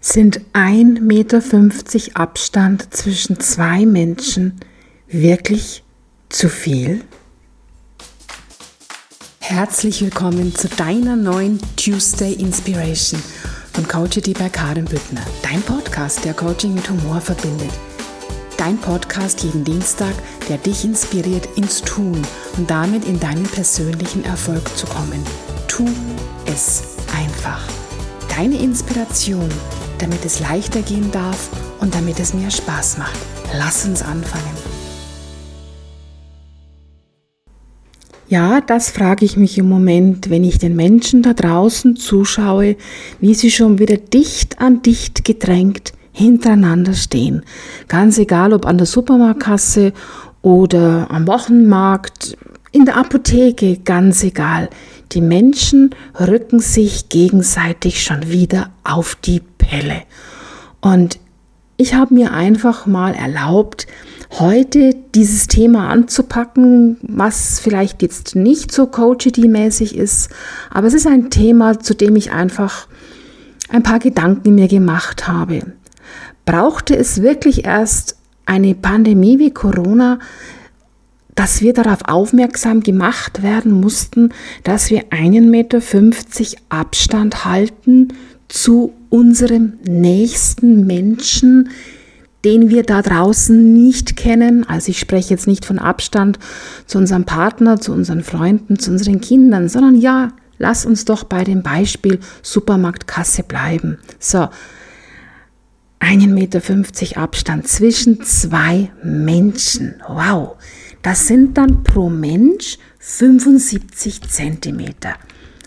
Sind 0.00 0.40
1,50 0.52 1.00
Meter 1.00 1.42
Abstand 2.14 2.94
zwischen 2.94 3.40
zwei 3.40 3.86
Menschen 3.86 4.60
wirklich 5.08 5.82
zu 6.28 6.48
viel? 6.48 7.02
Herzlich 9.40 10.02
willkommen 10.02 10.54
zu 10.54 10.68
deiner 10.68 11.16
neuen 11.16 11.58
Tuesday 11.76 12.34
Inspiration 12.34 13.20
von 13.72 13.88
Coachity 13.88 14.32
bei 14.32 14.48
Karin 14.48 14.84
Büttner. 14.84 15.22
Dein 15.42 15.60
Podcast, 15.62 16.24
der 16.24 16.34
Coaching 16.34 16.74
mit 16.74 16.88
Humor 16.88 17.20
verbindet. 17.20 17.72
Dein 18.56 18.78
Podcast 18.78 19.42
jeden 19.42 19.64
Dienstag, 19.64 20.14
der 20.48 20.58
dich 20.58 20.84
inspiriert 20.84 21.48
ins 21.56 21.80
Tun 21.82 22.20
und 22.58 22.70
damit 22.70 23.06
in 23.06 23.18
deinen 23.18 23.44
persönlichen 23.44 24.24
Erfolg 24.24 24.68
zu 24.76 24.86
kommen. 24.86 25.24
Tu 25.66 25.88
es 26.46 26.82
einfach. 27.16 27.79
Deine 28.36 28.62
Inspiration, 28.62 29.48
damit 29.98 30.24
es 30.24 30.40
leichter 30.40 30.82
gehen 30.82 31.10
darf 31.10 31.50
und 31.80 31.94
damit 31.94 32.20
es 32.20 32.32
mehr 32.32 32.50
Spaß 32.50 32.98
macht. 32.98 33.18
Lass 33.58 33.84
uns 33.84 34.02
anfangen. 34.02 34.56
Ja, 38.28 38.60
das 38.60 38.90
frage 38.90 39.24
ich 39.24 39.36
mich 39.36 39.58
im 39.58 39.68
Moment, 39.68 40.30
wenn 40.30 40.44
ich 40.44 40.58
den 40.58 40.76
Menschen 40.76 41.22
da 41.22 41.34
draußen 41.34 41.96
zuschaue, 41.96 42.76
wie 43.20 43.34
sie 43.34 43.50
schon 43.50 43.80
wieder 43.80 43.96
dicht 43.96 44.60
an 44.60 44.82
dicht 44.82 45.24
gedrängt 45.24 45.92
hintereinander 46.12 46.94
stehen. 46.94 47.42
Ganz 47.88 48.18
egal, 48.18 48.52
ob 48.52 48.66
an 48.66 48.78
der 48.78 48.86
Supermarktkasse 48.86 49.92
oder 50.42 51.10
am 51.10 51.26
Wochenmarkt, 51.26 52.36
in 52.72 52.84
der 52.84 52.96
Apotheke, 52.96 53.78
ganz 53.78 54.22
egal. 54.22 54.70
Die 55.12 55.20
Menschen 55.20 55.90
rücken 56.18 56.60
sich 56.60 57.08
gegenseitig 57.08 58.02
schon 58.02 58.30
wieder 58.30 58.70
auf 58.84 59.16
die 59.16 59.40
Pelle. 59.40 60.02
Und 60.80 61.18
ich 61.76 61.94
habe 61.94 62.14
mir 62.14 62.32
einfach 62.32 62.86
mal 62.86 63.14
erlaubt, 63.14 63.86
heute 64.38 64.94
dieses 65.14 65.48
Thema 65.48 65.88
anzupacken, 65.88 66.98
was 67.02 67.58
vielleicht 67.58 68.02
jetzt 68.02 68.36
nicht 68.36 68.70
so 68.70 68.84
coachity-mäßig 68.84 69.96
ist, 69.96 70.30
aber 70.70 70.86
es 70.86 70.94
ist 70.94 71.06
ein 71.06 71.30
Thema, 71.30 71.80
zu 71.80 71.94
dem 71.94 72.14
ich 72.16 72.30
einfach 72.30 72.86
ein 73.68 73.82
paar 73.82 73.98
Gedanken 73.98 74.54
mir 74.54 74.68
gemacht 74.68 75.26
habe. 75.26 75.72
Brauchte 76.44 76.96
es 76.96 77.22
wirklich 77.22 77.64
erst 77.64 78.16
eine 78.46 78.74
Pandemie 78.74 79.38
wie 79.38 79.52
Corona, 79.52 80.18
dass 81.40 81.62
wir 81.62 81.72
darauf 81.72 82.00
aufmerksam 82.06 82.82
gemacht 82.82 83.42
werden 83.42 83.72
mussten, 83.72 84.28
dass 84.62 84.90
wir 84.90 85.04
einen 85.08 85.50
Meter 85.50 85.80
fünfzig 85.80 86.58
Abstand 86.68 87.46
halten 87.46 88.08
zu 88.48 88.92
unserem 89.08 89.78
nächsten 89.88 90.86
Menschen, 90.86 91.70
den 92.44 92.68
wir 92.68 92.82
da 92.82 93.00
draußen 93.00 93.72
nicht 93.72 94.18
kennen. 94.18 94.68
Also 94.68 94.90
ich 94.90 94.98
spreche 94.98 95.30
jetzt 95.30 95.46
nicht 95.46 95.64
von 95.64 95.78
Abstand 95.78 96.38
zu 96.84 96.98
unserem 96.98 97.24
Partner, 97.24 97.80
zu 97.80 97.94
unseren 97.94 98.22
Freunden, 98.22 98.78
zu 98.78 98.90
unseren 98.90 99.22
Kindern, 99.22 99.70
sondern 99.70 99.94
ja, 99.94 100.34
lass 100.58 100.84
uns 100.84 101.06
doch 101.06 101.24
bei 101.24 101.42
dem 101.42 101.62
Beispiel 101.62 102.18
Supermarktkasse 102.42 103.44
bleiben. 103.44 103.96
So, 104.18 104.50
einen 106.00 106.34
Meter 106.34 106.60
fünfzig 106.60 107.16
Abstand 107.16 107.66
zwischen 107.66 108.22
zwei 108.24 108.90
Menschen. 109.02 110.02
Wow. 110.06 110.56
Das 111.02 111.26
sind 111.26 111.56
dann 111.56 111.82
pro 111.82 112.10
Mensch 112.10 112.78
75 112.98 114.22
Zentimeter. 114.22 115.14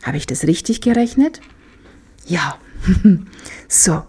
Habe 0.04 0.18
ich 0.18 0.28
das 0.28 0.46
richtig 0.46 0.82
gerechnet? 0.82 1.42
Ja. 2.28 2.58
so. 3.68 4.04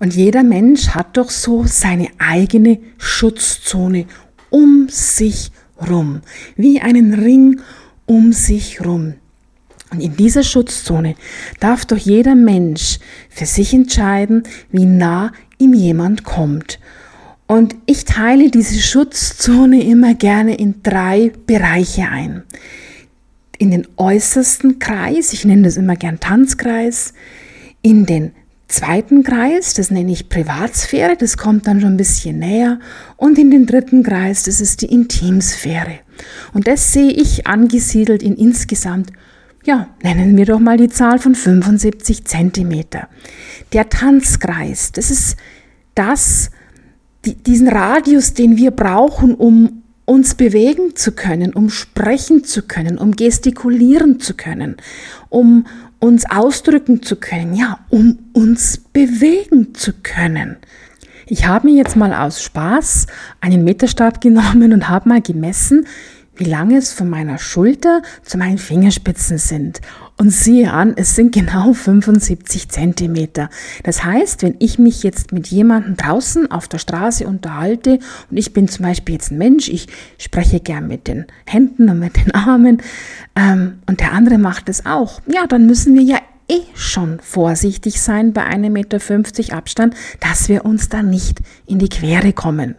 Und 0.00 0.14
jeder 0.14 0.42
Mensch 0.42 0.88
hat 0.88 1.16
doch 1.16 1.30
so 1.30 1.64
seine 1.66 2.08
eigene 2.18 2.80
Schutzzone 2.98 4.06
um 4.50 4.88
sich 4.88 5.52
rum, 5.88 6.20
wie 6.56 6.80
einen 6.80 7.14
Ring 7.14 7.60
um 8.06 8.32
sich 8.32 8.84
rum. 8.84 9.14
Und 9.90 10.00
in 10.00 10.16
dieser 10.16 10.42
Schutzzone 10.42 11.14
darf 11.60 11.84
doch 11.84 11.96
jeder 11.96 12.34
Mensch 12.34 12.98
für 13.28 13.46
sich 13.46 13.72
entscheiden, 13.72 14.42
wie 14.70 14.86
nah 14.86 15.32
ihm 15.58 15.72
jemand 15.72 16.24
kommt. 16.24 16.80
Und 17.46 17.76
ich 17.86 18.04
teile 18.04 18.50
diese 18.50 18.80
Schutzzone 18.80 19.82
immer 19.82 20.14
gerne 20.14 20.54
in 20.54 20.82
drei 20.82 21.30
Bereiche 21.46 22.08
ein. 22.08 22.42
In 23.58 23.70
den 23.70 23.86
äußersten 23.96 24.78
Kreis, 24.78 25.32
ich 25.32 25.44
nenne 25.44 25.62
das 25.62 25.76
immer 25.76 25.96
gern 25.96 26.20
Tanzkreis, 26.20 27.12
in 27.82 28.06
den 28.06 28.32
zweiten 28.66 29.22
Kreis, 29.22 29.74
das 29.74 29.90
nenne 29.90 30.10
ich 30.10 30.28
Privatsphäre, 30.28 31.16
das 31.16 31.36
kommt 31.36 31.66
dann 31.66 31.80
schon 31.80 31.94
ein 31.94 31.98
bisschen 31.98 32.38
näher, 32.38 32.80
und 33.16 33.38
in 33.38 33.50
den 33.50 33.66
dritten 33.66 34.02
Kreis, 34.02 34.44
das 34.44 34.60
ist 34.60 34.82
die 34.82 34.86
Intimsphäre. 34.86 36.00
Und 36.54 36.66
das 36.66 36.92
sehe 36.92 37.10
ich 37.10 37.46
angesiedelt 37.46 38.22
in 38.22 38.36
insgesamt, 38.36 39.12
ja, 39.64 39.88
nennen 40.02 40.36
wir 40.36 40.46
doch 40.46 40.58
mal 40.58 40.76
die 40.76 40.88
Zahl 40.88 41.18
von 41.18 41.34
75 41.34 42.24
Zentimeter. 42.24 43.08
Der 43.72 43.88
Tanzkreis, 43.88 44.92
das 44.92 45.10
ist 45.10 45.36
das, 45.94 46.50
die, 47.24 47.34
diesen 47.34 47.68
Radius, 47.68 48.34
den 48.34 48.56
wir 48.56 48.70
brauchen, 48.70 49.34
um 49.34 49.82
uns 50.06 50.34
bewegen 50.34 50.96
zu 50.96 51.12
können, 51.12 51.54
um 51.54 51.70
sprechen 51.70 52.44
zu 52.44 52.62
können, 52.62 52.98
um 52.98 53.12
gestikulieren 53.12 54.20
zu 54.20 54.34
können, 54.34 54.76
um 55.30 55.66
uns 55.98 56.28
ausdrücken 56.30 57.02
zu 57.02 57.16
können, 57.16 57.54
ja, 57.54 57.78
um 57.88 58.18
uns 58.34 58.78
bewegen 58.92 59.74
zu 59.74 59.92
können. 60.02 60.56
Ich 61.26 61.46
habe 61.46 61.68
mir 61.68 61.76
jetzt 61.76 61.96
mal 61.96 62.12
aus 62.12 62.42
Spaß 62.42 63.06
einen 63.40 63.64
Meterstab 63.64 64.20
genommen 64.20 64.74
und 64.74 64.88
habe 64.90 65.08
mal 65.08 65.22
gemessen, 65.22 65.86
wie 66.36 66.44
lange 66.44 66.76
es 66.76 66.92
von 66.92 67.08
meiner 67.08 67.38
Schulter 67.38 68.02
zu 68.22 68.38
meinen 68.38 68.58
Fingerspitzen 68.58 69.38
sind. 69.38 69.80
Und 70.16 70.30
siehe 70.30 70.72
an, 70.72 70.94
es 70.96 71.16
sind 71.16 71.34
genau 71.34 71.72
75 71.72 72.68
Zentimeter. 72.68 73.50
Das 73.82 74.04
heißt, 74.04 74.42
wenn 74.42 74.54
ich 74.60 74.78
mich 74.78 75.02
jetzt 75.02 75.32
mit 75.32 75.48
jemandem 75.48 75.96
draußen 75.96 76.50
auf 76.50 76.68
der 76.68 76.78
Straße 76.78 77.26
unterhalte 77.26 77.98
und 78.30 78.36
ich 78.36 78.52
bin 78.52 78.68
zum 78.68 78.84
Beispiel 78.84 79.16
jetzt 79.16 79.32
ein 79.32 79.38
Mensch, 79.38 79.68
ich 79.68 79.88
spreche 80.18 80.60
gern 80.60 80.86
mit 80.86 81.08
den 81.08 81.26
Händen 81.46 81.88
und 81.88 81.98
mit 81.98 82.16
den 82.16 82.32
Armen 82.32 82.80
ähm, 83.34 83.80
und 83.86 84.00
der 84.00 84.12
andere 84.12 84.38
macht 84.38 84.68
es 84.68 84.86
auch, 84.86 85.20
ja, 85.26 85.46
dann 85.48 85.66
müssen 85.66 85.94
wir 85.94 86.02
ja 86.02 86.18
eh 86.48 86.62
schon 86.74 87.20
vorsichtig 87.20 88.00
sein 88.00 88.32
bei 88.32 88.42
1,50 88.42 88.70
Meter 88.70 89.56
Abstand, 89.56 89.94
dass 90.20 90.48
wir 90.48 90.64
uns 90.64 90.88
da 90.88 91.02
nicht 91.02 91.40
in 91.66 91.78
die 91.78 91.88
Quere 91.88 92.32
kommen. 92.32 92.76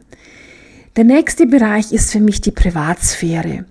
Der 0.96 1.04
nächste 1.04 1.46
Bereich 1.46 1.92
ist 1.92 2.14
für 2.14 2.22
mich 2.22 2.40
die 2.40 2.52
Privatsphäre. 2.52 3.66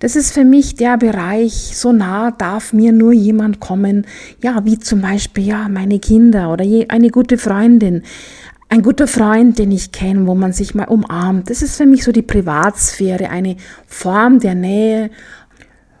Das 0.00 0.14
ist 0.14 0.32
für 0.32 0.44
mich 0.44 0.74
der 0.74 0.98
Bereich, 0.98 1.72
so 1.74 1.90
nah 1.90 2.30
darf 2.30 2.74
mir 2.74 2.92
nur 2.92 3.14
jemand 3.14 3.60
kommen, 3.60 4.06
ja, 4.42 4.62
wie 4.66 4.78
zum 4.78 5.00
Beispiel, 5.00 5.46
ja, 5.46 5.70
meine 5.70 5.98
Kinder 6.00 6.52
oder 6.52 6.66
eine 6.88 7.08
gute 7.08 7.38
Freundin, 7.38 8.02
ein 8.68 8.82
guter 8.82 9.06
Freund, 9.06 9.58
den 9.58 9.70
ich 9.70 9.90
kenne, 9.90 10.26
wo 10.26 10.34
man 10.34 10.52
sich 10.52 10.74
mal 10.74 10.84
umarmt. 10.84 11.48
Das 11.48 11.62
ist 11.62 11.76
für 11.76 11.86
mich 11.86 12.04
so 12.04 12.12
die 12.12 12.20
Privatsphäre, 12.20 13.30
eine 13.30 13.56
Form 13.86 14.38
der 14.40 14.54
Nähe, 14.54 15.10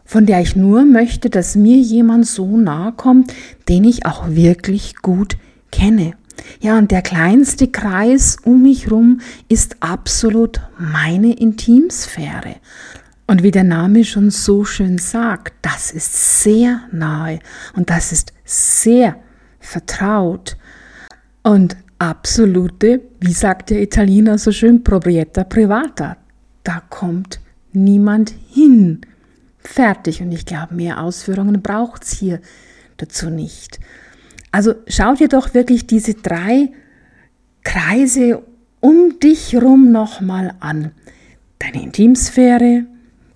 von 0.04 0.26
der 0.26 0.42
ich 0.42 0.56
nur 0.56 0.84
möchte, 0.84 1.30
dass 1.30 1.56
mir 1.56 1.78
jemand 1.78 2.26
so 2.26 2.58
nahe 2.58 2.92
kommt, 2.92 3.32
den 3.70 3.84
ich 3.84 4.04
auch 4.04 4.28
wirklich 4.28 4.96
gut 4.96 5.38
kenne. 5.72 6.12
Ja, 6.60 6.78
und 6.78 6.90
der 6.90 7.02
kleinste 7.02 7.68
Kreis 7.68 8.36
um 8.44 8.62
mich 8.62 8.90
rum 8.90 9.20
ist 9.48 9.76
absolut 9.80 10.60
meine 10.78 11.32
Intimsphäre. 11.34 12.56
Und 13.26 13.42
wie 13.42 13.50
der 13.50 13.64
Name 13.64 14.04
schon 14.04 14.30
so 14.30 14.64
schön 14.64 14.98
sagt, 14.98 15.54
das 15.62 15.90
ist 15.90 16.42
sehr 16.42 16.82
nahe 16.92 17.40
und 17.74 17.90
das 17.90 18.12
ist 18.12 18.32
sehr 18.44 19.16
vertraut 19.58 20.56
und 21.42 21.76
absolute, 21.98 23.00
wie 23.20 23.32
sagt 23.32 23.70
der 23.70 23.82
Italiener 23.82 24.38
so 24.38 24.52
schön, 24.52 24.84
proprietà 24.84 25.44
privata. 25.44 26.16
Da 26.62 26.82
kommt 26.88 27.40
niemand 27.72 28.34
hin. 28.48 29.00
Fertig. 29.58 30.22
Und 30.22 30.32
ich 30.32 30.46
glaube, 30.46 30.74
mehr 30.74 31.00
Ausführungen 31.00 31.62
braucht 31.62 32.04
es 32.04 32.12
hier 32.12 32.40
dazu 32.96 33.30
nicht. 33.30 33.80
Also 34.56 34.74
schau 34.88 35.12
dir 35.12 35.28
doch 35.28 35.52
wirklich 35.52 35.86
diese 35.86 36.14
drei 36.14 36.70
Kreise 37.62 38.42
um 38.80 39.20
dich 39.20 39.54
rum 39.54 39.92
nochmal 39.92 40.54
an. 40.60 40.92
Deine 41.58 41.82
Intimsphäre, 41.82 42.86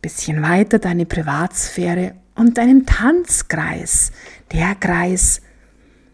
bisschen 0.01 0.41
weiter 0.41 0.79
deine 0.79 1.05
Privatsphäre 1.05 2.15
und 2.37 2.57
deinen 2.57 2.87
Tanzkreis, 2.87 4.13
der 4.51 4.75
Kreis, 4.75 5.43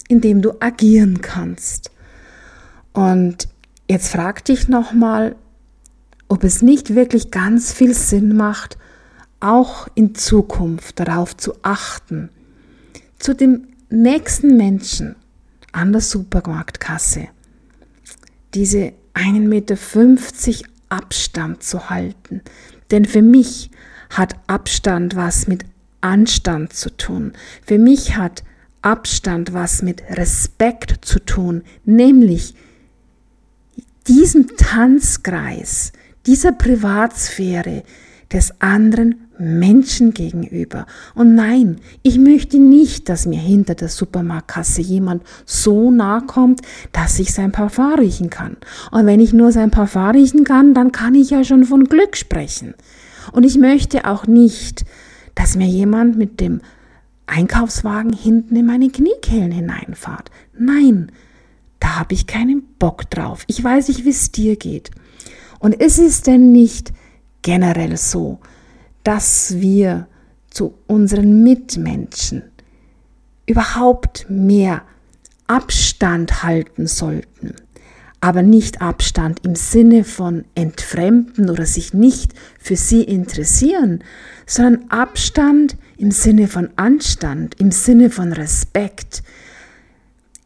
in 0.09 0.21
dem 0.23 0.43
du 0.43 0.55
agieren 0.59 1.21
kannst. 1.21 1.93
Und 2.93 3.47
jetzt 3.89 4.09
frag 4.09 4.45
dich 4.45 4.67
nochmal, 4.67 5.37
ob 6.27 6.43
es 6.43 6.63
nicht 6.63 6.97
wirklich 6.97 7.31
ganz 7.31 7.73
viel 7.73 7.95
Sinn 7.95 8.37
macht, 8.37 8.77
auch 9.39 9.87
in 9.95 10.17
Zukunft 10.17 10.99
darauf 10.99 11.37
zu 11.37 11.53
achten, 11.63 12.29
zu 13.21 13.33
dem 13.33 13.69
nächsten 13.89 14.57
Menschen 14.57 15.17
an 15.73 15.93
der 15.93 16.01
Supermarktkasse 16.01 17.29
diese 18.55 18.93
1,50 19.15 19.39
Meter 19.41 19.77
Abstand 20.89 21.63
zu 21.63 21.91
halten. 21.91 22.43
Denn 22.91 23.05
für 23.05 23.23
mich 23.23 23.71
hat 24.11 24.37
Abstand 24.47 25.17
was 25.17 25.49
mit 25.49 25.65
Anstand 26.01 26.73
zu 26.73 26.91
tun. 26.97 27.33
Für 27.65 27.79
mich 27.79 28.17
hat 28.17 28.45
Abstand 28.83 29.53
was 29.53 29.83
mit 29.83 30.03
Respekt 30.11 31.05
zu 31.05 31.19
tun, 31.19 31.65
nämlich 31.85 32.55
diesem 34.07 34.57
Tanzkreis, 34.57 35.93
dieser 36.27 36.53
Privatsphäre 36.53 37.83
des 38.33 38.61
anderen 38.61 39.27
Menschen 39.39 40.15
gegenüber. 40.15 40.87
Und 41.15 41.35
nein, 41.35 41.77
ich 42.03 42.19
möchte 42.19 42.59
nicht, 42.59 43.09
dass 43.09 43.27
mir 43.27 43.39
hinter 43.39 43.75
der 43.75 43.89
Supermarktkasse 43.89 44.81
jemand 44.81 45.23
so 45.45 45.91
nah 45.91 46.21
kommt, 46.21 46.63
dass 46.93 47.19
ich 47.19 47.33
sein 47.33 47.53
Parfum 47.53 47.95
riechen 47.95 48.31
kann. 48.31 48.57
Und 48.91 49.07
wenn 49.07 49.21
ich 49.21 49.33
nur 49.33 49.53
sein 49.53 49.71
Parfum 49.71 50.11
riechen 50.11 50.45
kann, 50.45 50.75
dann 50.75 50.93
kann 50.93 51.15
ich 51.15 51.31
ja 51.31 51.45
schon 51.45 51.65
von 51.65 51.85
Glück 51.85 52.17
sprechen. 52.17 52.75
Und 53.33 53.45
ich 53.45 53.59
möchte 53.59 54.07
auch 54.07 54.27
nicht, 54.27 54.85
dass 55.35 55.57
mir 55.57 55.67
jemand 55.67 56.17
mit 56.17 56.41
dem 56.41 56.61
Einkaufswagen 57.27 58.13
hinten 58.13 58.57
in 58.57 58.67
meine 58.67 58.89
Kniekehlen 58.89 59.51
hineinfahrt. 59.51 60.31
Nein, 60.57 61.13
da 61.81 61.99
habe 61.99 62.15
ich 62.15 62.27
keinen 62.27 62.63
Bock 62.79 63.11
drauf. 63.11 63.45
Ich 63.49 63.63
weiß 63.63 63.89
nicht, 63.89 64.05
wie 64.05 64.11
es 64.11 64.31
dir 64.31 64.57
geht. 64.57 64.91
Und 65.59 65.75
ist 65.75 65.99
es 65.99 66.23
denn 66.23 66.53
nicht 66.53 66.93
generell 67.47 67.97
so, 67.97 68.41
dass 69.05 69.61
wir 69.61 70.09
zu 70.51 70.75
unseren 70.89 71.45
Mitmenschen 71.45 72.43
überhaupt 73.47 74.27
mehr 74.29 74.83
Abstand 75.47 76.43
halten 76.43 76.89
sollten. 76.89 77.55
Aber 78.21 78.43
nicht 78.43 78.83
Abstand 78.83 79.47
im 79.47 79.55
Sinne 79.55 80.03
von 80.03 80.45
entfremden 80.57 81.49
oder 81.49 81.67
sich 81.67 81.95
nicht 81.95 82.33
für 82.59 82.75
sie 82.75 83.05
interessieren, 83.05 84.03
sondern 84.45 84.91
Abstand 84.91 85.77
im 85.99 86.11
Sinne 86.11 86.49
von 86.49 86.71
Anstand, 86.75 87.61
im 87.61 87.71
Sinne 87.71 88.11
von 88.11 88.33
Respekt, 88.33 89.23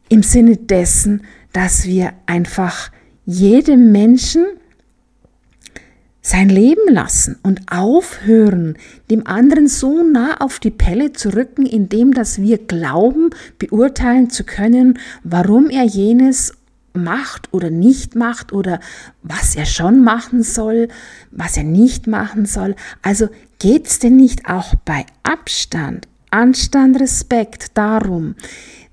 im 0.07 0.21
Sinne 0.21 0.55
dessen, 0.55 1.23
dass 1.51 1.85
wir 1.85 2.13
einfach 2.27 2.91
jedem 3.25 3.91
Menschen 3.91 4.45
sein 6.21 6.49
Leben 6.49 6.87
lassen 6.87 7.37
und 7.41 7.71
aufhören, 7.71 8.77
dem 9.09 9.25
anderen 9.25 9.67
so 9.67 10.03
nah 10.03 10.37
auf 10.37 10.59
die 10.59 10.69
Pelle 10.69 11.13
zu 11.13 11.33
rücken, 11.33 11.65
indem 11.65 12.13
dass 12.13 12.41
wir 12.41 12.59
glauben, 12.59 13.31
beurteilen 13.57 14.29
zu 14.29 14.43
können, 14.43 14.99
warum 15.23 15.69
er 15.69 15.83
jenes 15.83 16.53
macht 16.93 17.53
oder 17.53 17.69
nicht 17.69 18.15
macht 18.15 18.53
oder 18.53 18.79
was 19.23 19.55
er 19.55 19.65
schon 19.65 20.03
machen 20.03 20.43
soll, 20.43 20.89
was 21.31 21.57
er 21.57 21.63
nicht 21.63 22.07
machen 22.07 22.45
soll. 22.45 22.75
Also 23.01 23.29
geht 23.59 23.87
es 23.87 23.99
denn 23.99 24.17
nicht 24.17 24.47
auch 24.47 24.75
bei 24.85 25.05
Abstand, 25.23 26.07
Anstand, 26.29 26.99
Respekt 26.99 27.77
darum, 27.77 28.35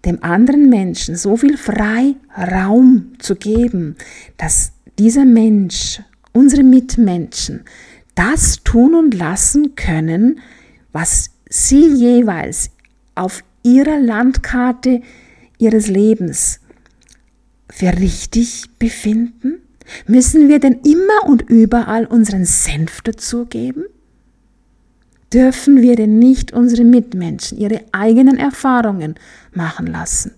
dem 0.04 0.22
anderen 0.22 0.68
Menschen 0.68 1.16
so 1.16 1.36
viel 1.36 1.56
Freiraum 1.56 3.12
zu 3.18 3.36
geben, 3.36 3.96
dass 4.36 4.72
dieser 4.98 5.24
Mensch 5.24 6.00
unsere 6.38 6.62
Mitmenschen 6.62 7.64
das 8.14 8.62
tun 8.64 8.94
und 8.94 9.14
lassen 9.14 9.74
können, 9.74 10.40
was 10.92 11.30
sie 11.48 11.86
jeweils 11.86 12.70
auf 13.14 13.42
ihrer 13.62 13.98
Landkarte 13.98 15.02
ihres 15.58 15.88
Lebens 15.88 16.60
für 17.68 17.92
richtig 17.98 18.64
befinden? 18.78 19.60
Müssen 20.06 20.48
wir 20.48 20.60
denn 20.60 20.80
immer 20.84 21.28
und 21.28 21.42
überall 21.42 22.06
unseren 22.06 22.44
Senf 22.44 23.00
dazugeben? 23.00 23.84
Dürfen 25.32 25.82
wir 25.82 25.96
denn 25.96 26.18
nicht 26.18 26.52
unsere 26.52 26.84
Mitmenschen 26.84 27.58
ihre 27.58 27.82
eigenen 27.92 28.38
Erfahrungen 28.38 29.16
machen 29.52 29.86
lassen? 29.86 30.32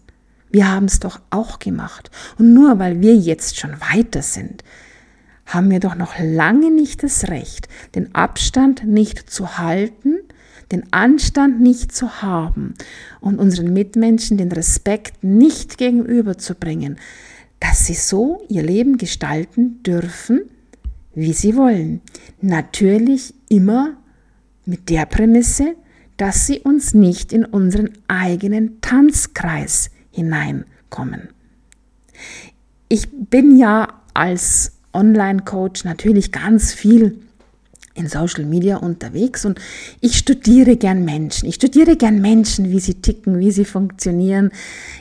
Wir 0.51 0.71
haben 0.71 0.87
es 0.87 0.99
doch 0.99 1.21
auch 1.31 1.59
gemacht. 1.59 2.11
Und 2.39 2.53
nur 2.55 2.79
weil 2.79 3.01
wir 3.01 3.15
jetzt 3.15 3.59
schon 3.59 3.73
weiter 3.93 4.23
sind, 4.23 4.65
haben 5.55 5.71
wir 5.71 5.81
doch 5.81 5.95
noch 5.95 6.15
lange 6.19 6.71
nicht 6.71 7.03
das 7.03 7.29
Recht, 7.29 7.69
den 7.95 8.15
Abstand 8.15 8.87
nicht 8.87 9.31
zu 9.31 9.59
halten, 9.59 10.19
den 10.73 10.93
Anstand 10.93 11.61
nicht 11.61 11.93
zu 11.93 12.23
haben 12.23 12.75
und 13.21 13.39
unseren 13.39 13.73
Mitmenschen 13.73 14.39
den 14.39 14.53
Respekt 14.53 15.25
nicht 15.25 15.79
gegenüberzubringen, 15.79 16.97
dass 17.59 17.87
sie 17.87 17.95
so 17.95 18.43
ihr 18.49 18.63
Leben 18.63 18.97
gestalten 18.97 19.83
dürfen, 19.83 20.43
wie 21.15 21.33
sie 21.33 21.57
wollen. 21.57 22.01
Natürlich 22.41 23.35
immer 23.49 23.97
mit 24.65 24.89
der 24.89 25.07
Prämisse, 25.07 25.75
dass 26.17 26.47
sie 26.47 26.61
uns 26.61 26.95
nicht 26.95 27.33
in 27.33 27.45
unseren 27.45 27.91
eigenen 28.07 28.81
Tanzkreis 28.81 29.91
hineinkommen. 30.13 31.29
Ich 32.89 33.09
bin 33.11 33.57
ja 33.57 33.89
als 34.15 34.80
Online-Coach 34.93 35.85
natürlich 35.85 36.33
ganz 36.33 36.73
viel 36.73 37.21
in 37.95 38.09
Social 38.09 38.45
Media 38.45 38.77
unterwegs 38.77 39.45
und 39.45 39.61
ich 40.01 40.17
studiere 40.17 40.77
gern 40.77 41.05
Menschen. 41.05 41.49
Ich 41.49 41.57
studiere 41.57 41.97
gern 41.97 42.21
Menschen, 42.21 42.71
wie 42.71 42.81
sie 42.81 42.95
ticken, 42.95 43.39
wie 43.39 43.51
sie 43.51 43.65
funktionieren. 43.65 44.51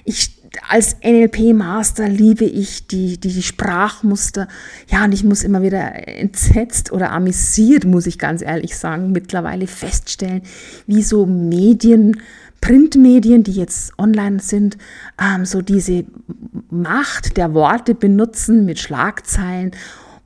Ich 0.06 0.40
als 0.68 0.98
NLP-Master 1.04 2.08
liebe 2.10 2.46
ich 2.46 2.88
die, 2.88 3.20
die, 3.20 3.34
die 3.34 3.44
Sprachmuster. 3.44 4.48
Ja, 4.92 5.06
und 5.06 5.14
ich 5.14 5.24
muss 5.24 5.44
immer 5.44 5.62
wieder 5.62 6.08
entsetzt 6.08 6.92
oder 6.92 7.12
amüsiert, 7.12 7.86
muss 7.86 8.08
ich 8.08 8.18
ganz 8.18 8.42
ehrlich 8.42 8.76
sagen, 8.76 9.12
mittlerweile 9.12 9.68
feststellen, 9.68 10.42
wie 10.88 11.04
so 11.04 11.26
Medien 11.26 12.22
Printmedien, 12.62 13.44
die 13.44 13.54
jetzt 13.54 13.98
online 13.98 14.40
sind, 14.40 14.78
ähm, 15.22 15.46
so 15.46 15.62
diese 15.62 16.06
Macht 16.70 17.38
der 17.38 17.54
Worte 17.54 17.96
benutzen 17.96 18.66
mit 18.66 18.80
Schlagzeilen 18.80 19.72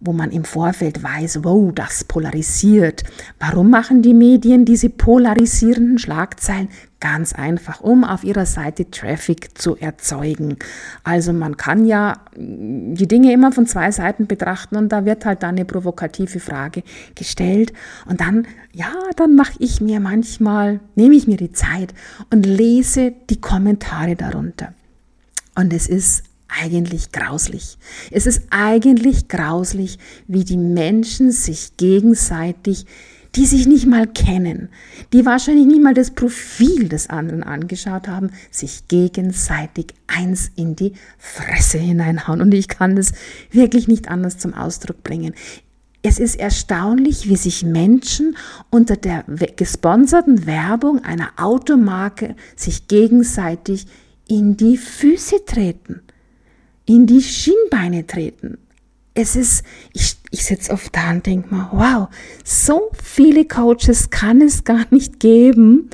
wo 0.03 0.13
man 0.13 0.31
im 0.31 0.43
Vorfeld 0.43 1.01
weiß, 1.01 1.43
wow, 1.43 1.71
das 1.73 2.03
polarisiert. 2.03 3.03
Warum 3.39 3.69
machen 3.69 4.01
die 4.01 4.13
Medien 4.13 4.65
diese 4.65 4.89
polarisierenden 4.89 5.97
Schlagzeilen? 5.97 6.67
Ganz 6.99 7.33
einfach, 7.33 7.81
um 7.81 8.03
auf 8.03 8.23
ihrer 8.23 8.45
Seite 8.45 8.89
Traffic 8.89 9.57
zu 9.57 9.75
erzeugen. 9.77 10.57
Also 11.03 11.33
man 11.33 11.57
kann 11.57 11.85
ja 11.85 12.19
die 12.35 13.07
Dinge 13.07 13.33
immer 13.33 13.51
von 13.51 13.65
zwei 13.65 13.91
Seiten 13.91 14.27
betrachten 14.27 14.75
und 14.75 14.89
da 14.89 15.05
wird 15.05 15.25
halt 15.25 15.43
dann 15.43 15.55
eine 15.55 15.65
provokative 15.65 16.39
Frage 16.39 16.83
gestellt 17.15 17.73
und 18.05 18.21
dann, 18.21 18.47
ja, 18.71 18.93
dann 19.15 19.35
mache 19.35 19.53
ich 19.59 19.81
mir 19.81 19.99
manchmal, 19.99 20.79
nehme 20.95 21.15
ich 21.15 21.27
mir 21.27 21.37
die 21.37 21.51
Zeit 21.51 21.93
und 22.29 22.45
lese 22.45 23.13
die 23.29 23.41
Kommentare 23.41 24.15
darunter. 24.15 24.73
Und 25.55 25.71
es 25.73 25.87
ist 25.87 26.23
eigentlich 26.61 27.11
grauslich. 27.11 27.77
Es 28.11 28.25
ist 28.25 28.43
eigentlich 28.49 29.27
grauslich, 29.27 29.97
wie 30.27 30.43
die 30.43 30.57
Menschen 30.57 31.31
sich 31.31 31.77
gegenseitig, 31.77 32.85
die 33.35 33.45
sich 33.45 33.65
nicht 33.65 33.87
mal 33.87 34.05
kennen, 34.05 34.69
die 35.11 35.25
wahrscheinlich 35.25 35.65
nicht 35.65 35.81
mal 35.81 35.95
das 35.95 36.11
Profil 36.11 36.87
des 36.87 37.09
anderen 37.09 37.41
angeschaut 37.41 38.07
haben, 38.07 38.29
sich 38.51 38.87
gegenseitig 38.87 39.87
eins 40.07 40.51
in 40.55 40.75
die 40.75 40.93
Fresse 41.17 41.79
hineinhauen. 41.79 42.41
Und 42.41 42.53
ich 42.53 42.67
kann 42.67 42.95
das 42.95 43.13
wirklich 43.51 43.87
nicht 43.87 44.07
anders 44.09 44.37
zum 44.37 44.53
Ausdruck 44.53 45.01
bringen. 45.03 45.33
Es 46.03 46.19
ist 46.19 46.35
erstaunlich, 46.35 47.29
wie 47.29 47.37
sich 47.37 47.63
Menschen 47.63 48.35
unter 48.69 48.97
der 48.97 49.23
gesponserten 49.55 50.45
Werbung 50.45 51.03
einer 51.03 51.29
Automarke 51.37 52.35
sich 52.55 52.87
gegenseitig 52.87 53.87
in 54.27 54.57
die 54.57 54.77
Füße 54.77 55.45
treten 55.45 56.01
in 56.85 57.07
die 57.07 57.21
Schienbeine 57.21 58.05
treten. 58.05 58.57
Es 59.13 59.35
ist, 59.35 59.63
ich, 59.93 60.17
ich 60.31 60.43
sitze 60.43 60.71
oft 60.71 60.95
da 60.95 61.11
und 61.11 61.25
denke 61.25 61.53
mal, 61.53 61.69
wow, 61.71 62.07
so 62.43 62.89
viele 63.01 63.45
Coaches 63.45 64.09
kann 64.09 64.41
es 64.41 64.63
gar 64.63 64.85
nicht 64.89 65.19
geben, 65.19 65.89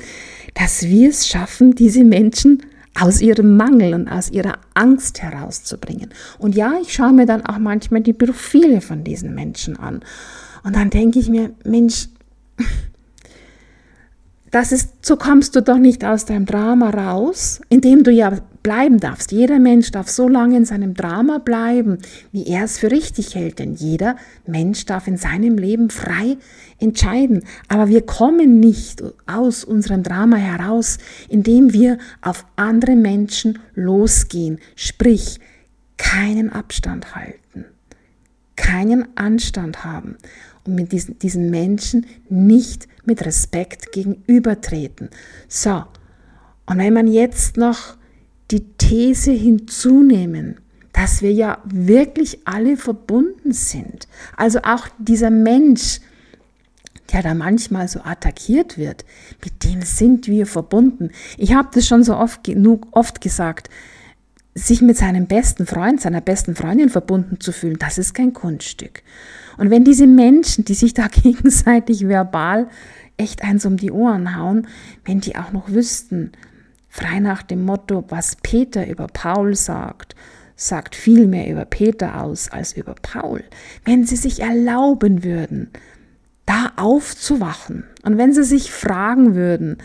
dass 0.54 0.84
wir 0.84 1.10
es 1.10 1.28
schaffen, 1.28 1.74
diese 1.74 2.02
Menschen 2.02 2.62
aus 2.98 3.20
ihrem 3.20 3.56
Mangel 3.56 3.94
und 3.94 4.08
aus 4.08 4.30
ihrer 4.30 4.58
Angst 4.74 5.22
herauszubringen. 5.22 6.10
Und 6.38 6.54
ja, 6.54 6.74
ich 6.80 6.92
schaue 6.92 7.12
mir 7.12 7.26
dann 7.26 7.44
auch 7.46 7.58
manchmal 7.58 8.00
die 8.00 8.12
Profile 8.12 8.80
von 8.80 9.04
diesen 9.04 9.34
Menschen 9.34 9.78
an. 9.78 10.00
Und 10.64 10.76
dann 10.76 10.90
denke 10.90 11.18
ich 11.18 11.28
mir, 11.28 11.52
Mensch, 11.64 12.08
das 14.50 14.72
ist, 14.72 15.06
so 15.06 15.16
kommst 15.16 15.54
du 15.56 15.62
doch 15.62 15.78
nicht 15.78 16.04
aus 16.04 16.24
deinem 16.24 16.46
Drama 16.46 16.90
raus, 16.90 17.60
indem 17.68 18.02
du 18.02 18.10
ja 18.10 18.38
bleiben 18.62 18.98
darfst. 18.98 19.32
Jeder 19.32 19.58
Mensch 19.58 19.90
darf 19.90 20.08
so 20.08 20.28
lange 20.28 20.56
in 20.56 20.64
seinem 20.64 20.94
Drama 20.94 21.38
bleiben, 21.38 21.98
wie 22.32 22.46
er 22.46 22.64
es 22.64 22.78
für 22.78 22.90
richtig 22.90 23.34
hält. 23.34 23.58
Denn 23.58 23.74
jeder 23.74 24.16
Mensch 24.46 24.84
darf 24.86 25.06
in 25.06 25.16
seinem 25.16 25.56
Leben 25.56 25.90
frei 25.90 26.36
entscheiden. 26.78 27.44
Aber 27.68 27.88
wir 27.88 28.02
kommen 28.02 28.60
nicht 28.60 29.02
aus 29.26 29.64
unserem 29.64 30.02
Drama 30.02 30.36
heraus, 30.36 30.98
indem 31.28 31.72
wir 31.72 31.98
auf 32.20 32.44
andere 32.56 32.96
Menschen 32.96 33.58
losgehen. 33.74 34.58
Sprich, 34.76 35.40
keinen 35.96 36.50
Abstand 36.50 37.14
halten, 37.14 37.66
keinen 38.56 39.06
Anstand 39.16 39.84
haben 39.84 40.16
und 40.64 40.74
mit 40.74 40.92
diesen, 40.92 41.18
diesen 41.18 41.50
Menschen 41.50 42.06
nicht 42.28 42.88
mit 43.04 43.24
Respekt 43.24 43.92
gegenübertreten. 43.92 45.10
So, 45.48 45.84
und 46.66 46.78
wenn 46.78 46.94
man 46.94 47.06
jetzt 47.06 47.56
noch 47.56 47.96
die 48.50 48.64
These 48.78 49.32
hinzunehmen, 49.32 50.56
dass 50.92 51.22
wir 51.22 51.32
ja 51.32 51.58
wirklich 51.64 52.40
alle 52.46 52.76
verbunden 52.76 53.52
sind, 53.52 54.08
also 54.36 54.60
auch 54.62 54.88
dieser 54.98 55.30
Mensch, 55.30 56.00
der 57.12 57.22
da 57.22 57.34
manchmal 57.34 57.88
so 57.88 58.00
attackiert 58.02 58.78
wird, 58.78 59.04
mit 59.44 59.64
dem 59.64 59.82
sind 59.82 60.26
wir 60.26 60.46
verbunden. 60.46 61.10
Ich 61.38 61.54
habe 61.54 61.68
das 61.72 61.86
schon 61.86 62.04
so 62.04 62.16
oft 62.16 62.44
genug 62.44 62.86
oft 62.92 63.20
gesagt, 63.20 63.68
sich 64.54 64.82
mit 64.82 64.96
seinem 64.96 65.26
besten 65.26 65.66
Freund, 65.66 66.00
seiner 66.00 66.20
besten 66.20 66.54
Freundin 66.54 66.88
verbunden 66.88 67.40
zu 67.40 67.52
fühlen, 67.52 67.78
das 67.78 67.98
ist 67.98 68.14
kein 68.14 68.32
Kunststück. 68.32 69.02
Und 69.58 69.70
wenn 69.70 69.84
diese 69.84 70.06
Menschen, 70.06 70.64
die 70.64 70.74
sich 70.74 70.94
da 70.94 71.08
gegenseitig 71.22 72.06
verbal 72.08 72.68
echt 73.16 73.42
eins 73.42 73.66
um 73.66 73.76
die 73.76 73.90
Ohren 73.90 74.36
hauen, 74.36 74.66
wenn 75.04 75.20
die 75.20 75.36
auch 75.36 75.52
noch 75.52 75.68
wüssten, 75.68 76.32
frei 76.90 77.20
nach 77.20 77.42
dem 77.42 77.64
Motto, 77.64 78.04
was 78.08 78.36
Peter 78.42 78.86
über 78.86 79.06
Paul 79.06 79.54
sagt, 79.54 80.14
sagt 80.56 80.94
viel 80.94 81.26
mehr 81.26 81.48
über 81.48 81.64
Peter 81.64 82.22
aus 82.22 82.50
als 82.50 82.76
über 82.76 82.94
Paul. 83.00 83.42
Wenn 83.84 84.04
sie 84.04 84.16
sich 84.16 84.40
erlauben 84.40 85.24
würden, 85.24 85.70
da 86.44 86.72
aufzuwachen 86.76 87.84
und 88.02 88.18
wenn 88.18 88.34
sie 88.34 88.42
sich 88.42 88.70
fragen 88.70 89.34
würden, 89.34 89.78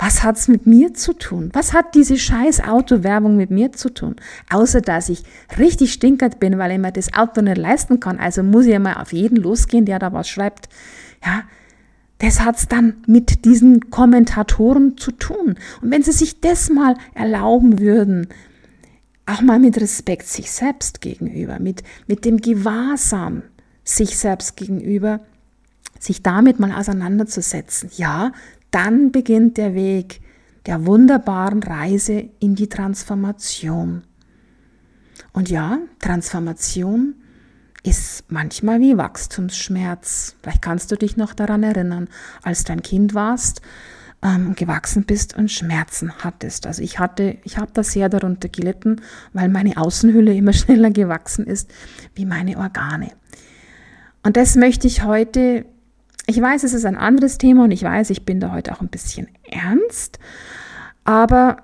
was 0.00 0.22
hat's 0.22 0.46
mit 0.46 0.66
mir 0.66 0.94
zu 0.94 1.12
tun? 1.12 1.50
Was 1.54 1.72
hat 1.72 1.94
diese 1.96 2.18
scheiß 2.18 2.62
Autowerbung 2.62 3.36
mit 3.36 3.50
mir 3.50 3.72
zu 3.72 3.92
tun? 3.92 4.14
Außer 4.48 4.80
dass 4.80 5.08
ich 5.08 5.24
richtig 5.58 5.92
stinkert 5.92 6.38
bin, 6.38 6.56
weil 6.56 6.72
ich 6.72 6.78
mir 6.78 6.92
das 6.92 7.12
Auto 7.14 7.40
nicht 7.40 7.56
leisten 7.56 7.98
kann. 7.98 8.20
Also 8.20 8.44
muss 8.44 8.66
ich 8.66 8.72
ja 8.72 8.78
mal 8.78 8.94
auf 8.94 9.12
jeden 9.12 9.36
losgehen, 9.36 9.86
der 9.86 9.98
da 9.98 10.12
was 10.12 10.28
schreibt. 10.28 10.68
Ja, 11.24 11.42
das 12.18 12.40
hat's 12.40 12.66
dann 12.66 12.96
mit 13.06 13.44
diesen 13.44 13.90
Kommentatoren 13.90 14.96
zu 14.96 15.12
tun. 15.12 15.56
Und 15.80 15.90
wenn 15.90 16.02
sie 16.02 16.12
sich 16.12 16.40
das 16.40 16.68
mal 16.68 16.96
erlauben 17.14 17.78
würden, 17.78 18.28
auch 19.26 19.40
mal 19.42 19.58
mit 19.58 19.80
Respekt 19.80 20.26
sich 20.26 20.50
selbst 20.50 21.00
gegenüber, 21.00 21.58
mit, 21.60 21.82
mit 22.06 22.24
dem 22.24 22.38
Gewahrsam 22.38 23.42
sich 23.84 24.18
selbst 24.18 24.56
gegenüber, 24.56 25.20
sich 25.98 26.22
damit 26.22 26.58
mal 26.58 26.72
auseinanderzusetzen. 26.72 27.90
Ja, 27.96 28.32
dann 28.70 29.12
beginnt 29.12 29.56
der 29.56 29.74
Weg 29.74 30.20
der 30.66 30.86
wunderbaren 30.86 31.62
Reise 31.62 32.28
in 32.40 32.54
die 32.54 32.68
Transformation. 32.68 34.02
Und 35.32 35.48
ja, 35.50 35.78
Transformation 36.00 37.14
ist 37.88 38.24
manchmal 38.28 38.80
wie 38.80 38.98
Wachstumsschmerz. 38.98 40.36
Vielleicht 40.42 40.62
kannst 40.62 40.92
du 40.92 40.96
dich 40.96 41.16
noch 41.16 41.32
daran 41.32 41.62
erinnern, 41.62 42.08
als 42.42 42.64
du 42.64 42.72
ein 42.72 42.82
Kind 42.82 43.14
warst, 43.14 43.62
ähm, 44.22 44.54
gewachsen 44.54 45.04
bist 45.04 45.36
und 45.36 45.50
Schmerzen 45.50 46.12
hattest. 46.18 46.66
Also 46.66 46.82
ich 46.82 46.98
hatte, 46.98 47.38
ich 47.44 47.56
habe 47.56 47.70
da 47.72 47.82
sehr 47.82 48.08
darunter 48.08 48.48
gelitten, 48.48 49.00
weil 49.32 49.48
meine 49.48 49.76
Außenhülle 49.76 50.34
immer 50.34 50.52
schneller 50.54 50.90
gewachsen 50.90 51.46
ist 51.46 51.70
wie 52.14 52.26
meine 52.26 52.58
Organe. 52.58 53.12
Und 54.22 54.36
das 54.36 54.56
möchte 54.56 54.86
ich 54.86 55.04
heute 55.04 55.64
ich 56.30 56.42
weiß, 56.42 56.62
es 56.62 56.74
ist 56.74 56.84
ein 56.84 56.98
anderes 56.98 57.38
Thema 57.38 57.64
und 57.64 57.70
ich 57.70 57.82
weiß, 57.82 58.10
ich 58.10 58.26
bin 58.26 58.38
da 58.38 58.52
heute 58.52 58.74
auch 58.74 58.82
ein 58.82 58.88
bisschen 58.88 59.28
ernst, 59.44 60.18
aber 61.04 61.56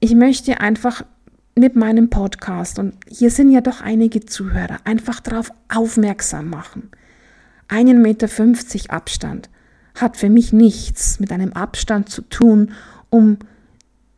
ich 0.00 0.16
möchte 0.16 0.60
einfach 0.60 1.04
mit 1.54 1.76
meinem 1.76 2.08
Podcast, 2.08 2.78
und 2.78 2.94
hier 3.06 3.30
sind 3.30 3.50
ja 3.50 3.60
doch 3.60 3.82
einige 3.82 4.24
Zuhörer, 4.24 4.78
einfach 4.84 5.20
darauf 5.20 5.52
aufmerksam 5.68 6.48
machen. 6.48 6.90
Einen 7.68 8.02
Meter 8.02 8.28
fünfzig 8.28 8.90
Abstand 8.90 9.50
hat 9.94 10.16
für 10.16 10.30
mich 10.30 10.52
nichts 10.52 11.20
mit 11.20 11.30
einem 11.30 11.52
Abstand 11.52 12.08
zu 12.08 12.22
tun, 12.22 12.72
um 13.10 13.38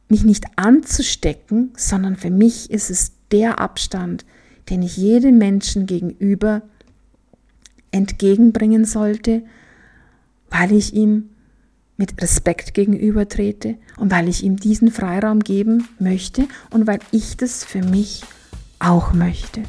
mich 0.09 0.25
nicht 0.25 0.45
anzustecken, 0.57 1.73
sondern 1.77 2.17
für 2.17 2.31
mich 2.31 2.71
ist 2.71 2.91
es 2.91 3.13
der 3.33 3.59
Abstand, 3.59 4.25
den 4.71 4.83
ich 4.83 4.97
jedem 4.97 5.39
Menschen 5.39 5.87
gegenüber 5.87 6.63
entgegenbringen 7.91 8.85
sollte, 8.85 9.43
weil 10.51 10.73
ich 10.73 10.95
ihm 10.95 11.31
mit 11.97 12.21
Respekt 12.21 12.75
gegenüber 12.75 13.29
trete 13.29 13.77
und 13.99 14.11
weil 14.11 14.29
ich 14.29 14.43
ihm 14.43 14.57
diesen 14.57 14.91
Freiraum 14.91 15.41
geben 15.41 15.89
möchte 15.99 16.47
und 16.71 16.87
weil 16.87 16.99
ich 17.13 17.37
das 17.37 17.65
für 17.65 17.83
mich 17.83 18.23
auch 18.81 19.13
möchte. 19.13 19.63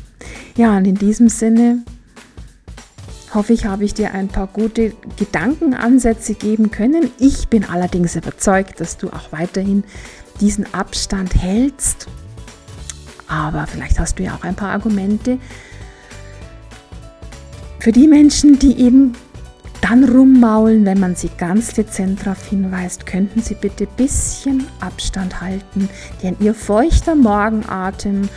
Ja, 0.57 0.75
und 0.77 0.85
in 0.85 0.95
diesem 0.95 1.29
Sinne 1.29 1.83
hoffe 3.33 3.53
ich, 3.53 3.65
habe 3.65 3.83
ich 3.83 3.93
dir 3.93 4.13
ein 4.13 4.27
paar 4.27 4.47
gute 4.47 4.93
Gedankenansätze 5.17 6.33
geben 6.33 6.71
können. 6.71 7.11
Ich 7.19 7.49
bin 7.49 7.65
allerdings 7.65 8.15
überzeugt, 8.15 8.79
dass 8.79 8.97
du 8.97 9.09
auch 9.09 9.31
weiterhin 9.31 9.83
diesen 10.39 10.73
Abstand 10.73 11.35
hältst. 11.35 12.07
Aber 13.27 13.67
vielleicht 13.67 13.99
hast 13.99 14.19
du 14.19 14.23
ja 14.23 14.35
auch 14.35 14.43
ein 14.43 14.55
paar 14.55 14.71
Argumente, 14.71 15.39
für 17.79 17.91
die 17.91 18.07
Menschen, 18.07 18.57
die 18.57 18.79
eben 18.79 19.13
dann 19.85 20.03
rummaulen, 20.03 20.83
wenn 20.83 20.99
man 20.99 21.15
sie 21.15 21.29
ganz 21.37 21.73
dezent 21.73 22.25
darauf 22.25 22.43
hinweist, 22.47 23.05
könnten 23.05 23.39
sie 23.41 23.53
bitte 23.53 23.83
ein 23.83 23.95
bisschen 23.97 24.65
Abstand 24.79 25.41
halten, 25.41 25.89
denn 26.23 26.35
ihr 26.39 26.55
feuchter 26.55 27.13
Morgenatem 27.13 28.27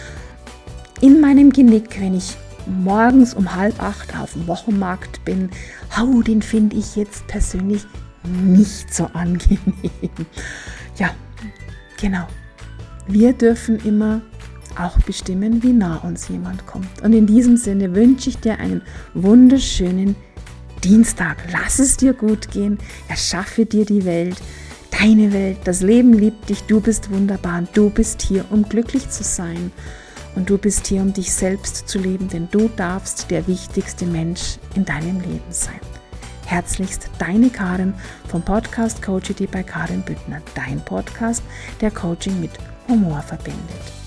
in 1.01 1.23
meinem 1.23 1.51
Genick, 1.51 1.99
wenn 2.03 2.15
ich 2.15 2.37
morgens 2.67 3.33
um 3.33 3.55
halb 3.55 3.83
acht 3.83 4.15
auf 4.19 4.35
dem 4.35 4.47
Wochenmarkt 4.47 5.25
bin, 5.25 5.49
hau, 5.97 6.21
den 6.21 6.43
finde 6.43 6.77
ich 6.77 6.97
jetzt 6.97 7.27
persönlich 7.29 7.87
nicht 8.45 8.93
so 8.93 9.07
angenehm. 9.15 9.59
Ja, 10.97 11.13
genau. 11.99 12.27
Wir 13.07 13.33
dürfen 13.33 13.79
immer 13.87 14.21
auch 14.79 14.99
bestimmen, 15.01 15.63
wie 15.63 15.73
nah 15.73 15.97
uns 15.97 16.29
jemand 16.29 16.67
kommt. 16.67 17.01
Und 17.03 17.15
in 17.15 17.27
diesem 17.27 17.57
Sinne 17.57 17.95
wünsche 17.95 18.29
ich 18.29 18.39
dir 18.39 18.59
einen 18.59 18.83
wunderschönen 19.15 20.15
Dienstag. 20.85 21.37
Lass 21.53 21.79
es 21.79 21.97
dir 21.97 22.13
gut 22.13 22.51
gehen. 22.51 22.79
Erschaffe 23.09 23.67
dir 23.67 23.85
die 23.85 24.05
Welt, 24.05 24.37
deine 24.91 25.33
Welt. 25.33 25.59
Das 25.65 25.81
Leben 25.81 26.13
liebt 26.13 26.49
dich. 26.49 26.63
Du 26.65 26.81
bist 26.81 27.11
wunderbar. 27.11 27.59
Und 27.59 27.77
du 27.77 27.91
bist 27.91 28.23
hier, 28.23 28.45
um 28.51 28.69
glücklich 28.69 29.09
zu 29.11 29.23
sein. 29.25 29.73
Und 30.35 30.51
du 30.51 30.59
bist 30.59 30.87
hier, 30.87 31.01
um 31.01 31.13
dich 31.13 31.33
selbst 31.33 31.89
zu 31.89 31.99
leben, 31.99 32.29
denn 32.29 32.49
du 32.51 32.69
darfst 32.77 33.31
der 33.31 33.47
wichtigste 33.49 34.07
Mensch 34.07 34.59
in 34.75 34.85
deinem 34.85 35.21
Leben 35.21 35.51
sein. 35.51 35.81
Herzlichst 36.47 37.11
deine 37.19 37.51
Karin 37.51 37.93
vom 38.29 38.43
Podcast 38.43 39.03
Coachity 39.03 39.47
bei 39.47 39.63
Karin 39.63 40.03
Büttner. 40.03 40.41
Dein 40.55 40.81
Podcast, 40.85 41.43
der 41.81 41.91
Coaching 41.91 42.41
mit 42.41 42.53
Humor 42.89 43.21
verbindet. 43.21 43.98